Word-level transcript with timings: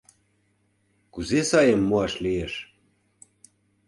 КУЗЕ 1.13 1.41
САЙЫМ 1.49 1.81
МУАШ 1.89 2.13
ЛИЕШ? 2.23 2.53